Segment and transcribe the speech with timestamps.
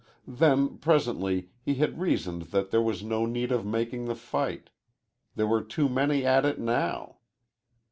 [0.25, 4.71] Then, presently, he had reasoned that there was no need of making the fight
[5.35, 7.17] there were too many at it, now.